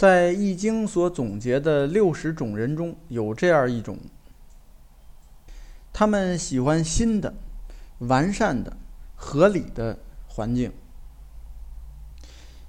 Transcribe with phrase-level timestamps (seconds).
[0.00, 3.98] 在《易经》所总结的六十种人中，有这样一种：
[5.92, 7.34] 他们喜欢新的、
[7.98, 8.78] 完善的、
[9.14, 10.72] 合理的环境，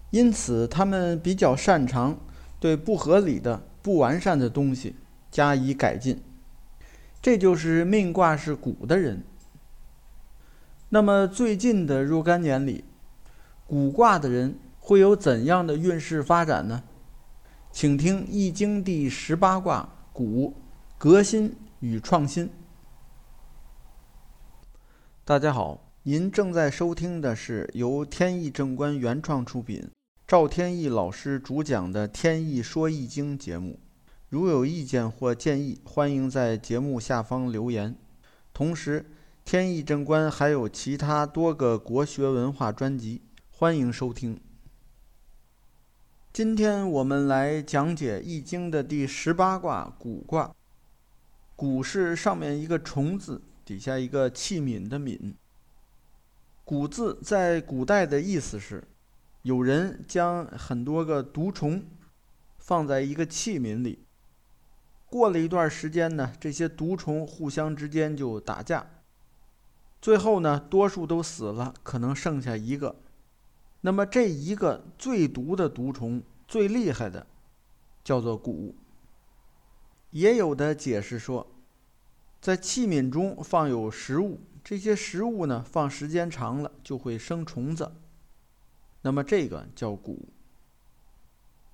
[0.10, 2.20] 因此他们比较擅长
[2.60, 4.98] 对不合理的、不完善的东西
[5.32, 6.22] 加以改进。
[7.22, 9.24] 这就是命卦是古的人。
[10.90, 12.84] 那么最近的若干年里，
[13.66, 16.84] 古卦的人会有怎样的运势发展呢？
[17.74, 20.54] 请听《易经》第十八卦“古”，
[21.00, 22.50] 革新与创新。
[25.24, 29.90] 大家好，您正在收听的是由天意正观原创出品、
[30.28, 33.80] 赵天意老师主讲的《天意说易经》节目。
[34.28, 37.96] 如有意见或建议，欢迎在节目下方留言。
[38.54, 39.10] 同时，
[39.46, 44.40] 天意正观还有其他多个国学文化专辑，欢迎收听。
[46.44, 50.52] 今天我们来讲解《易经》的第十八卦“谷”卦。
[51.56, 55.36] “谷”是上面一个虫字，底下一个器皿的“皿”。
[56.66, 58.84] “谷”字在古代的意思是，
[59.44, 61.84] 有人将很多个毒虫
[62.58, 64.00] 放在一个器皿里，
[65.06, 68.88] 过了一段时间呢，这些毒虫互相之间就打架，
[70.02, 72.96] 最后呢，多数都死了，可能剩下一个。
[73.84, 77.26] 那么这一个最毒的毒虫，最厉害的，
[78.04, 78.74] 叫做蛊。
[80.10, 81.48] 也有的解释说，
[82.42, 87.90] 在器皿中放有食物，这些食物呢放时间长了就会生虫子，
[89.04, 90.18] 那么这个叫蛊。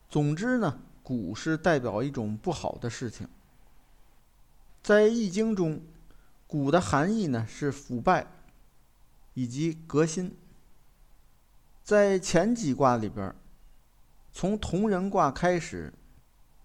[0.07, 3.27] 总之呢，蛊是代表一种不好的事情。
[4.83, 5.81] 在《易经》中，
[6.47, 8.27] 蛊的含义呢是腐败
[9.33, 10.37] 以及革新。
[11.83, 13.33] 在前几卦里边，
[14.39, 15.91] 从同人卦开始，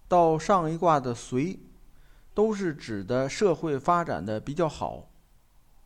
[0.07, 1.59] 到上一卦的随，
[2.31, 5.09] 都是指的社会发展的比较好，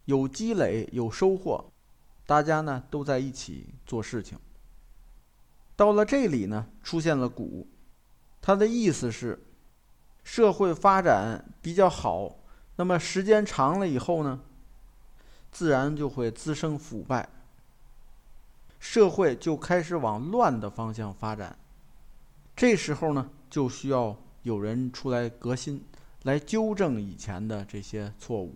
[0.03, 1.71] 有积累有收获，
[2.25, 4.37] 大家呢都在一起做事情。
[5.77, 7.65] 到了这里呢，出现了谷，
[8.41, 9.41] 它的意思是，
[10.25, 12.35] 社会发展比较好，
[12.75, 14.41] 那么时间长了以后呢，
[15.53, 17.29] 自然就会滋生腐败。
[18.77, 21.57] 社会就开始往乱的方向发展，
[22.57, 25.85] 这时候呢，就需要有人出来革新，
[26.23, 28.55] 来纠正以前的这些错误。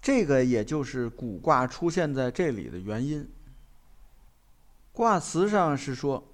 [0.00, 3.28] 这个也就是古卦出现在这里的原因。
[4.92, 6.26] 卦辞上是说：“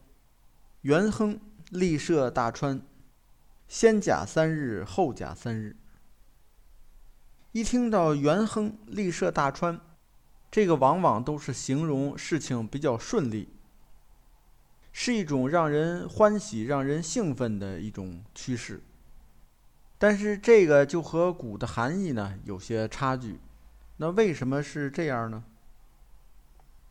[0.83, 1.41] 元亨，
[1.71, 2.81] 利涉大川，
[3.67, 5.75] 先甲三日，后甲三日。”
[7.51, 9.81] 一听到元亨，利涉大川。
[10.49, 13.49] 这个往往都是形容事情比较顺利，
[14.93, 18.81] 是一种让人欢喜、让人兴奋的一种趋势。
[19.99, 23.39] 但是这个就和“古”的含义呢有些差距。
[23.97, 25.45] 那为什么是这样呢？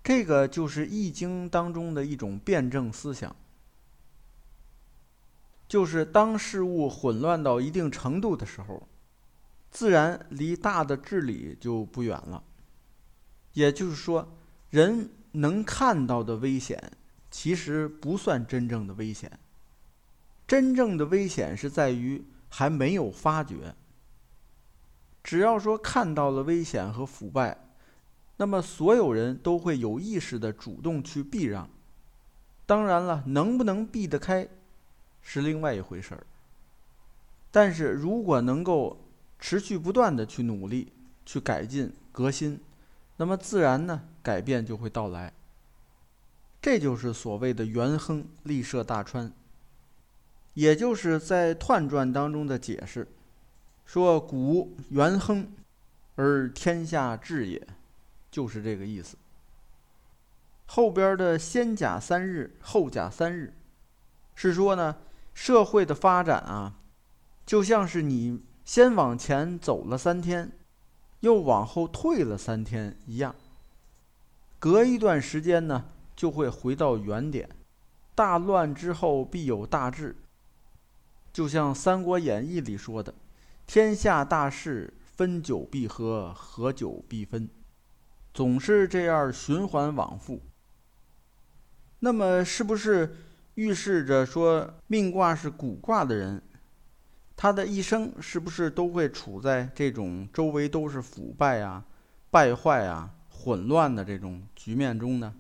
[0.03, 3.35] 这个就是《易经》当中的一种辩证思想，
[5.68, 8.88] 就是当事物混乱到一定程度的时候，
[9.69, 12.44] 自然离大的治理就不远了。
[13.53, 14.28] 也就是说，
[14.69, 16.94] 人能看到的危险，
[17.31, 19.40] 其实不算真正的危险。
[20.46, 23.74] 真正的危险是在于还没有发觉。
[25.24, 27.58] 只要说看到了危险和腐败，
[28.38, 31.69] 那么所有人都会有意识的主动去避让。
[32.66, 34.48] 当然了，能不能避得开，
[35.22, 36.28] 是另外一回事儿。
[37.50, 39.06] 但是如果能够
[39.40, 40.92] 持续不断的去努力、
[41.25, 42.59] 去改进、革新。
[43.18, 45.31] 那么自然呢，改变就会到来。
[46.62, 49.32] 这就是所谓的“元亨利涉大川”，
[50.54, 53.08] 也就是在彖传当中的解释，
[53.86, 55.52] 说“古元亨，
[56.16, 57.68] 而天下治也”，
[58.30, 59.18] 就是这个意思。
[60.68, 63.54] 后边的“先甲三日，后甲三日”，
[64.36, 64.98] 是说呢，
[65.34, 66.75] 社会的发展啊，
[67.46, 70.52] 就像是你先往前走了三天。
[71.22, 73.36] 又往后退了三天一样，
[74.57, 75.86] 隔一段时间呢，
[76.21, 77.50] 就会回到原点。
[78.13, 80.15] 大乱之后必有大治，
[81.33, 83.12] 就像《三国演义》里说的
[83.65, 87.50] ：“天下大势，分久必合，合久必分。”
[88.35, 90.39] 总是这样循环往复。
[92.01, 93.15] 那么，是不是
[93.56, 96.39] 预示着说命卦是古卦的人？
[97.35, 101.83] 他的一生是不是都会处在这种周围都是腐败啊、
[102.29, 105.33] 败坏啊、混乱的这种局面中呢？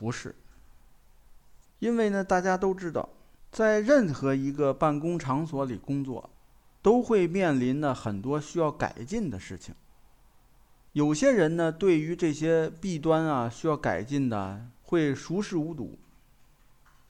[0.00, 0.34] 不是。
[1.78, 3.06] 因为呢，大家都知道，
[3.52, 6.30] 在任何一个办公场所里工作，
[6.80, 9.74] 都会面临呢很多需要改进的事情。
[10.92, 15.98] 有些人呢，对于这些弊端啊需要改进的，会熟视无睹，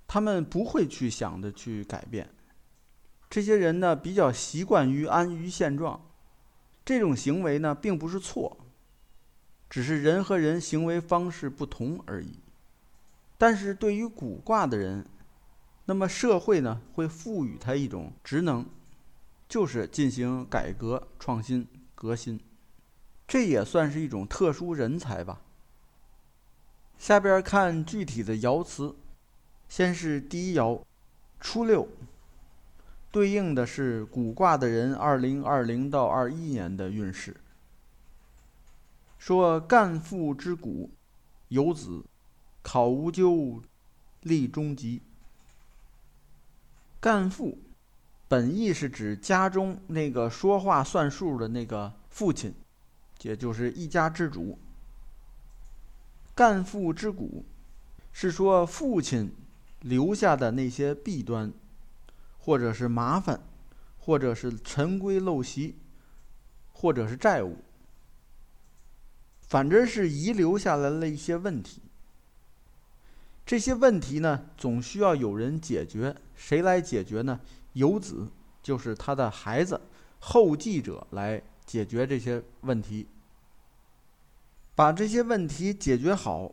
[0.09, 2.29] 他们不会去想着去改变。
[3.29, 6.01] 这些人呢，比较习惯于安于现状，
[6.85, 8.57] 这种行为呢，并不是错，
[9.69, 12.41] 只是人和人行为方式不同而已。
[13.41, 15.03] 但是对于古卦的人，
[15.87, 18.67] 那么社会呢，会赋予他一种职能，
[19.49, 22.39] 就是进行改革、创新、革新，
[23.27, 25.41] 这也算是一种特殊人才吧。
[26.99, 28.95] 下边看具体的爻辞，
[29.71, 30.83] 先是第一爻，
[31.41, 31.89] 初六。
[33.11, 37.35] 对应的是古卦的人，二零二零到二一年的运势。
[39.17, 40.91] 说干父之谷，
[41.49, 42.05] 有子，
[42.63, 43.63] 考无咎，
[44.23, 45.03] 立中吉。
[47.01, 47.59] 干父，
[48.29, 52.55] 本意是指家中那个说话算数的那个父亲，
[53.23, 54.59] 也就是一家之主。
[56.35, 57.45] 干父之谷，
[58.13, 59.33] 是说父亲
[59.81, 61.53] 留下的那些弊端。
[62.43, 63.39] 或者是麻烦，
[63.99, 65.77] 或者是陈规陋习，
[66.73, 67.59] 或者是债务，
[69.43, 71.83] 反正是遗留下来了一些问题。
[73.51, 76.15] 这些问题呢，总需要有人解决。
[76.37, 77.41] 谁来解决呢？
[77.73, 78.29] 有子，
[78.63, 79.81] 就是他的孩子，
[80.21, 83.09] 后继者来解决这些问题。
[84.77, 86.53] 把这些问题解决好，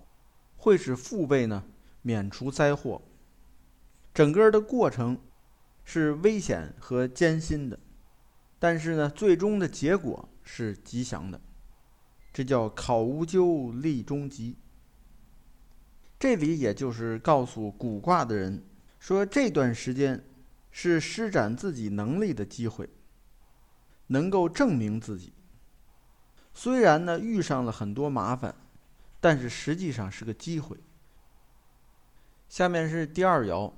[0.55, 1.65] 会使父辈呢
[2.01, 2.99] 免除灾祸。
[4.11, 5.19] 整个的过程。
[5.85, 7.79] 是危险和艰辛的，
[8.57, 11.39] 但是呢，最终的结果是吉祥的，
[12.33, 14.55] 这叫考无咎，立中吉。
[16.19, 18.63] 这里也就是告诉卜卦的人，
[18.99, 20.23] 说这段时间
[20.71, 22.89] 是施展自己能力的机会，
[24.07, 25.31] 能够证明自己。
[26.53, 28.55] 虽然呢遇上了很多麻烦，
[29.21, 30.75] 但是实际上是个机会。
[32.49, 33.71] 下面是第二爻，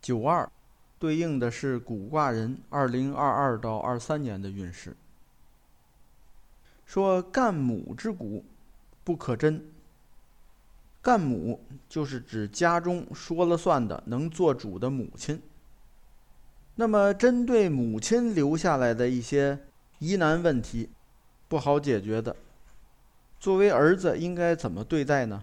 [0.00, 0.50] 九二。
[0.98, 4.94] 对应的是古卦人二零二二到二三年的运势。
[6.84, 8.44] 说干母之谷，
[9.02, 9.64] 不可贞。
[11.02, 15.40] 干母就是指家中说了算的、能做主的母亲。
[16.76, 19.58] 那么，针对母亲留下来的一些
[19.98, 20.88] 疑难问题，
[21.48, 22.34] 不好解决的，
[23.38, 25.42] 作为儿子应该怎么对待呢？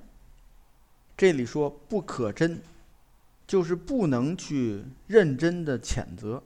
[1.16, 2.62] 这里说不可真。
[3.48, 6.44] 就是不能去认真的谴责，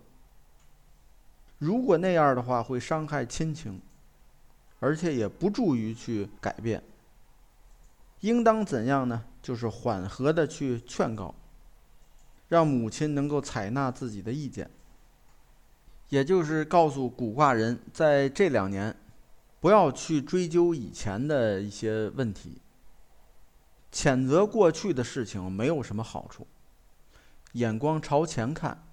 [1.58, 3.82] 如果那样的话会伤害亲情，
[4.80, 6.84] 而且也不助于去改变。
[8.22, 9.26] 应当怎样呢？
[9.42, 11.34] 就是缓和的去劝告，
[12.48, 14.70] 让母亲能够采纳自己的意见。
[16.10, 18.96] 也就是告诉古卦人，在这两年，
[19.60, 22.62] 不要去追究以前的一些问题，
[23.92, 26.46] 谴责过去的事情没有什么好处。
[27.54, 28.84] 眼光朝前看，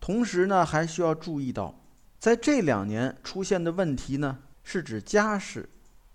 [0.00, 1.74] 同时呢，还需要注意到，
[2.18, 5.68] 在这两年出现的问题呢，是指家事，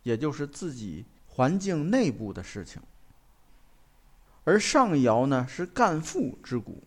[0.04, 1.06] 也就是自己
[1.42, 2.80] 环境内部的事情。
[4.44, 6.84] 而上爻呢是干父之谷，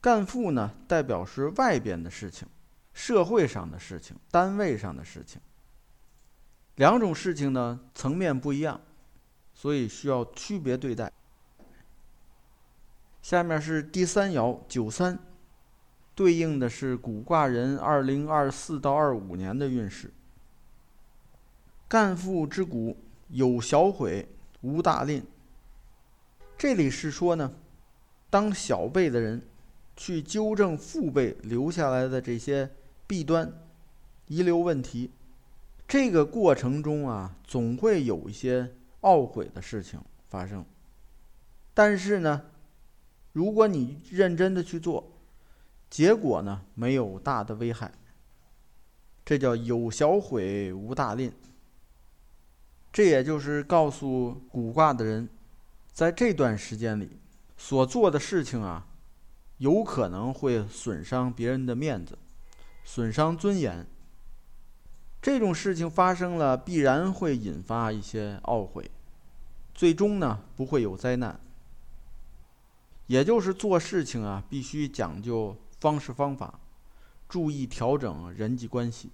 [0.00, 2.48] 干父呢代表是外边的事情，
[2.94, 5.38] 社会上的事情，单位上的事情。
[6.76, 8.80] 两种事情呢层面不一样，
[9.52, 11.12] 所以需要区别对待。
[13.20, 15.18] 下面是第三爻九三，
[16.14, 20.10] 对应的是古卦人二零二四到二五年的运势。
[21.86, 22.96] 干父之谷
[23.34, 24.28] 有小悔，
[24.60, 25.20] 无大吝。
[26.56, 27.52] 这里是说呢，
[28.30, 29.42] 当小辈的人
[29.96, 32.70] 去纠正父辈留下来的这些
[33.08, 33.52] 弊端、
[34.28, 35.10] 遗留问题，
[35.88, 40.64] 这个过程中啊，总会有一些懊悔的事情发生。
[41.74, 42.40] 但是呢，
[43.32, 45.12] 如果你认真的去做，
[45.90, 47.90] 结果呢没有大的危害。
[49.24, 51.32] 这叫有小悔无大吝。
[52.94, 55.28] 这也就是告诉古卦的人，
[55.92, 57.18] 在这段时间里
[57.56, 58.86] 所做的事情啊，
[59.58, 62.16] 有可能会损伤别人的面子，
[62.84, 63.84] 损伤尊严。
[65.20, 68.88] 这种事情发生了，必然会引发一些懊悔，
[69.74, 71.40] 最终呢不会有灾难。
[73.08, 76.60] 也就是做事情啊，必须讲究方式方法，
[77.28, 79.10] 注意调整人际关系。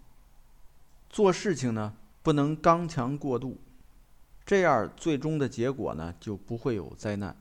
[1.09, 3.59] 做事情呢，不能刚强过度，
[4.45, 7.37] 这样最终的结果呢，就不会有灾难。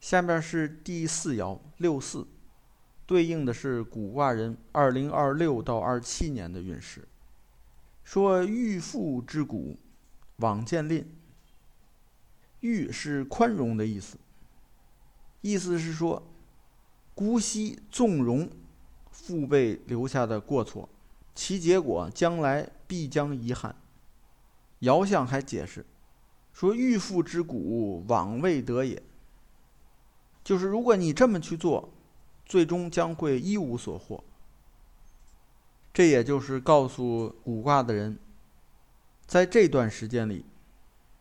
[0.00, 2.26] 下面是第四爻六四，
[3.06, 7.08] 对应的是古卦人二零二六到二七年的运势。
[8.02, 9.78] 说欲富之谷，
[10.36, 11.10] 往见吝。
[12.60, 14.18] 欲是宽容的意思，
[15.42, 16.22] 意思是说，
[17.14, 18.50] 姑息纵容
[19.10, 20.88] 父辈留下的过错，
[21.34, 23.74] 其结果将来必将遗憾。
[24.80, 25.84] 爻象还解释
[26.52, 29.02] 说：“欲富之谷，往未得也。”
[30.44, 31.88] 就是如果你这么去做，
[32.44, 34.22] 最终将会一无所获。
[35.92, 38.18] 这也就是告诉卜卦的人，
[39.26, 40.44] 在这段时间里，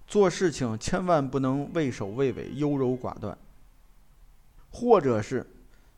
[0.07, 3.37] 做事情千万不能畏首畏尾、优柔寡断，
[4.71, 5.45] 或者是，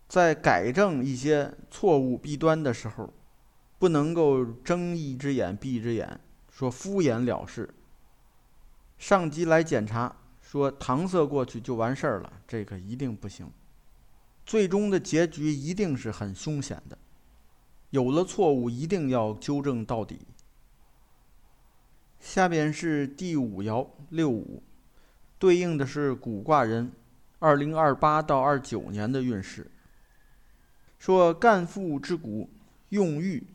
[0.08, 3.12] 在改正一些错误弊端的时候，
[3.80, 6.20] 不能够睁一只眼闭一只眼，
[6.56, 7.70] 说敷衍了事。
[8.98, 10.16] 上级来检查。
[10.42, 13.52] 说搪塞过去就完事儿了，这个一定不行。
[14.46, 16.98] 最终的结局一定是很凶险的。
[17.90, 20.20] 有了错误，一定要纠正到底。
[22.22, 24.64] 下边是第五爻六五，
[25.40, 26.90] 对应的是古卦人
[27.40, 29.70] 二零二八到二九年的运势。
[31.00, 32.50] 说干父之谷，
[32.90, 33.46] 用欲。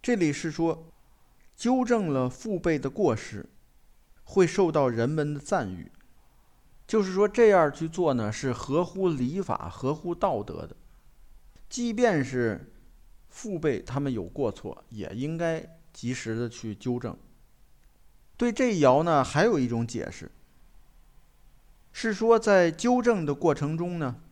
[0.00, 0.86] 这里是说，
[1.56, 3.48] 纠正了父辈的过失。
[4.26, 5.92] 会受到人们的赞誉，
[6.86, 10.74] 就是说这样去做呢，是合乎礼法、合乎道德的。
[11.68, 12.72] 即便是
[13.28, 17.14] 父辈他们有过错，也应该及时的去纠正。
[18.38, 20.32] 对这一爻呢，还有一种解释，
[21.92, 24.22] 是说在纠正的过程中呢，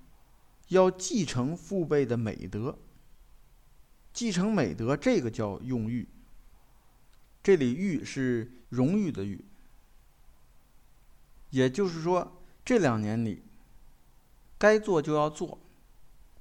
[0.68, 2.78] 要继承父辈的美德。
[4.14, 6.08] 继承美德，这个叫用誉。
[7.42, 9.44] 这里“誉”是荣誉的“誉”。
[11.50, 13.42] 也就是说，这两年里，
[14.56, 15.58] 该做就要做，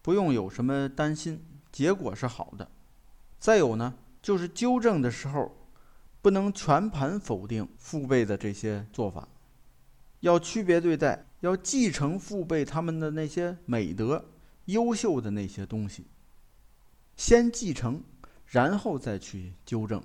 [0.01, 2.69] 不用有什么担心，结果是好的。
[3.39, 5.67] 再有呢，就是纠正的时候，
[6.21, 9.27] 不能全盘否定父辈的这些做法，
[10.19, 14.29] 要区别对待，要继承父辈他们的那些美德、
[14.65, 16.05] 优秀的那些东西，
[17.17, 18.03] 先继承，
[18.45, 20.01] 然后再去纠正。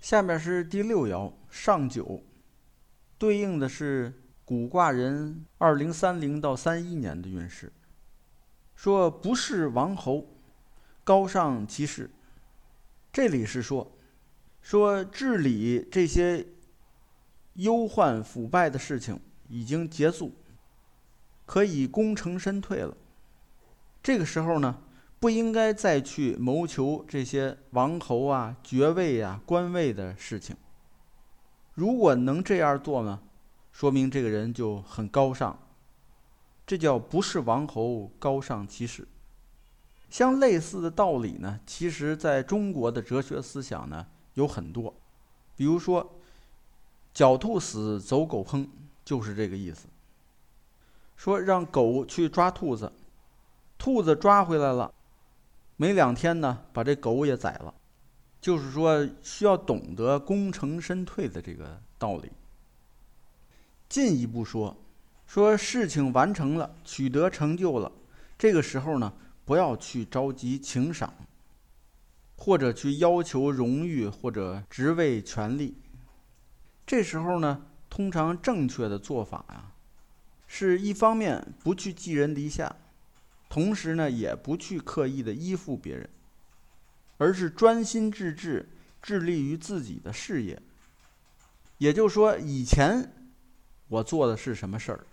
[0.00, 2.22] 下面是第六爻上九。
[3.18, 4.12] 对应的是
[4.44, 7.72] 古卦人二零三零到三一年的运势，
[8.76, 10.24] 说不是王侯，
[11.02, 12.08] 高尚其事。
[13.12, 13.90] 这里是说，
[14.62, 16.46] 说治理这些
[17.54, 20.32] 忧患腐败的事情已经结束，
[21.44, 22.96] 可以功成身退了。
[24.00, 24.80] 这个时候呢，
[25.20, 30.56] 不应该再去谋求这些王侯啊、爵位啊、官位的事情。
[31.74, 33.20] 如果能这样做呢，
[33.72, 35.58] 说明这个人就很高尚。
[36.66, 39.08] 这叫不是王侯，高尚其事。
[40.10, 44.94] 像类似的道理呢，其实在中国的哲学思想呢有很多。
[45.56, 46.14] 比如说
[47.14, 48.68] “狡兔死，走狗烹”，
[49.04, 49.86] 就是这个意思。
[51.16, 52.92] 说让狗去抓兔子，
[53.76, 54.92] 兔子抓回来了，
[55.78, 57.72] 没两天呢，把这狗也宰了。
[58.40, 62.30] 就是说，需要懂得功成身退的这个道理。
[63.88, 64.76] 进一步说，
[65.26, 67.90] 说事情完成了，取得成就了，
[68.36, 69.12] 这个时候呢，
[69.44, 71.14] 不要去着急请赏，
[72.36, 75.76] 或者去要求荣誉或者职位权利。
[76.86, 79.72] 这时候呢，通常正确的做法呀，
[80.46, 82.76] 是一方面不去寄人篱下，
[83.48, 86.08] 同时呢，也不去刻意的依附别人。
[87.20, 88.68] 而是专心致志，
[89.02, 90.62] 致力于自己的事业。
[91.78, 93.12] 也就是说，以前
[93.88, 95.04] 我做的是什么事儿，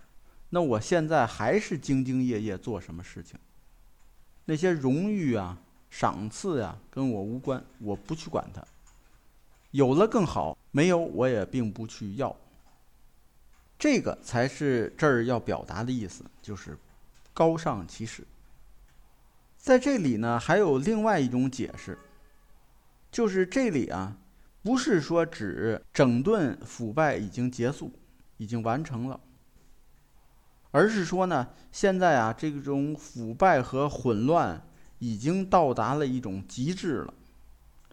[0.50, 3.36] 那我现在还是兢兢业业做什么事情。
[4.44, 5.58] 那些荣誉啊、
[5.90, 8.64] 赏赐呀，跟我无关，我不去管它。
[9.72, 12.34] 有了更好，没有我也并不去要。
[13.76, 16.78] 这个才是这儿要表达的意思，就是
[17.36, 18.26] 高尚其实。
[19.58, 21.98] 在这里呢，还有另外一种解释，
[23.10, 24.16] 就是这里啊，
[24.62, 27.92] 不是说指整顿腐败已经结束，
[28.38, 29.20] 已经完成了，
[30.70, 34.62] 而是说呢，现在啊，这种腐败和混乱
[34.98, 37.12] 已经到达了一种极致了，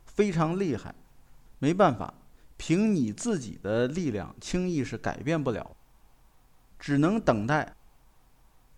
[0.05, 0.95] 非常厉害，
[1.59, 2.13] 没办法，
[2.55, 5.75] 凭你自己的力量轻易是改变不了，
[6.79, 7.75] 只能等待。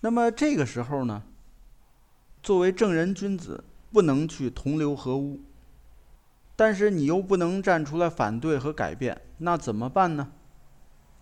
[0.05, 1.24] 那么这个时候呢？
[2.43, 5.41] 作为正人君子，不能去同流合污，
[6.55, 10.31] 但是你又不能站出来反对和改变，那怎么办呢？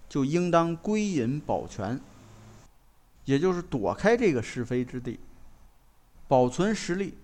[0.10, 1.98] 就应当归隐保全，
[3.24, 5.18] 也就是躲开这个是非之地，
[6.28, 7.18] 保存实力，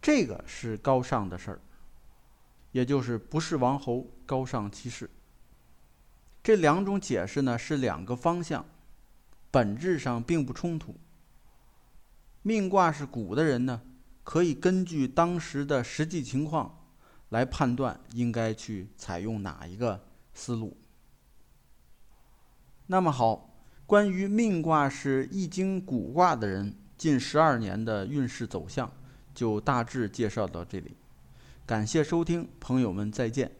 [0.00, 1.60] 这个是高尚的事儿。
[2.70, 5.10] 也就是不是王侯，高尚其事。
[6.40, 8.64] 这两种解释呢是两个方向，
[9.50, 10.96] 本质上并不冲突。
[12.42, 13.82] 命卦是古的人呢，
[14.24, 16.86] 可以根据当时的实际情况
[17.28, 20.76] 来判断应该去采用哪一个思路。
[22.86, 23.50] 那么好，
[23.86, 28.90] 关于命卦是易经古卦的人近十二年的运势走向，
[29.34, 30.96] 就大致介绍到这里。
[31.66, 33.59] 感谢收听，朋友们再见。